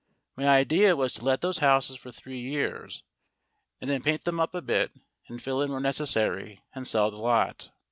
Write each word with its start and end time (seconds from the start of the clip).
My 0.35 0.47
idea 0.47 0.95
was 0.95 1.13
to 1.13 1.23
let 1.23 1.41
those 1.41 1.59
houses 1.59 1.95
for 1.95 2.11
three 2.11 2.39
years, 2.39 3.03
and 3.79 3.87
then 3.87 4.01
paint 4.01 4.23
them 4.23 4.39
up 4.39 4.55
a 4.55 4.61
bit 4.63 4.89
and 5.27 5.39
fill 5.39 5.61
in 5.61 5.69
where 5.71 5.79
necessary, 5.79 6.63
and 6.73 6.87
sell 6.87 7.11
the 7.11 7.17
lot. 7.17 7.69